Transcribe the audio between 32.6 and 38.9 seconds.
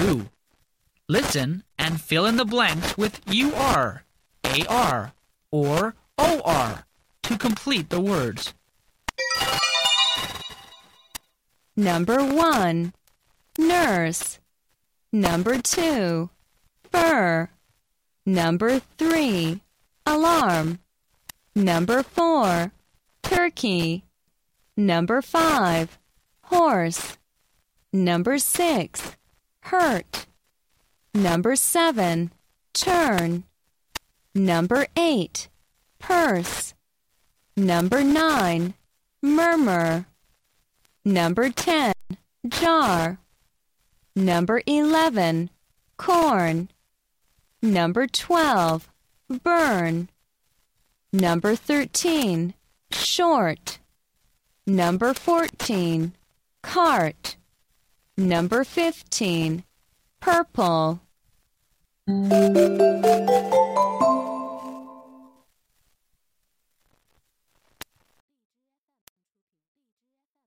Turn. Number 8. Purse. Number 9.